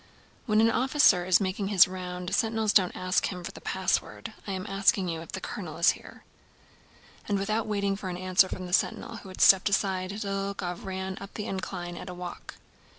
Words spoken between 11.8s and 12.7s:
at a walk.